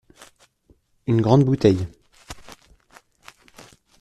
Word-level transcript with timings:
une 1.05 1.21
grande 1.21 1.43
bouteille. 1.45 1.85